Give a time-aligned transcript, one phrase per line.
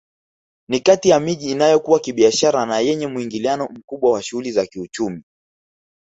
[0.69, 5.23] Ni kati ya miji inayokua kibiashara na yenye muingiliano mkubwa wa shughuli za kiuchumi